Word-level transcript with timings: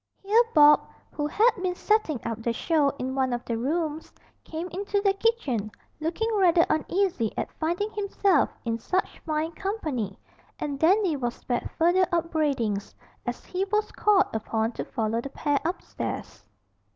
Here 0.23 0.41
Bob, 0.55 0.81
who 1.11 1.27
had 1.27 1.51
been 1.61 1.75
setting 1.75 2.19
up 2.25 2.41
the 2.41 2.53
show 2.53 2.89
in 2.97 3.13
one 3.13 3.33
of 3.33 3.45
the 3.45 3.55
rooms, 3.55 4.11
came 4.43 4.67
into 4.69 4.99
the 4.99 5.13
kitchen, 5.13 5.69
looking 5.99 6.27
rather 6.37 6.65
uneasy 6.71 7.31
at 7.37 7.51
finding 7.59 7.91
himself 7.91 8.49
in 8.65 8.79
such 8.79 9.19
fine 9.19 9.51
company, 9.51 10.17
and 10.57 10.79
Dandy 10.79 11.15
was 11.17 11.35
spared 11.35 11.69
further 11.77 12.07
upbraidings, 12.11 12.95
as 13.27 13.45
he 13.45 13.63
was 13.65 13.91
called 13.91 14.25
upon 14.33 14.71
to 14.71 14.85
follow 14.85 15.21
the 15.21 15.29
pair 15.29 15.59
upstairs. 15.63 16.45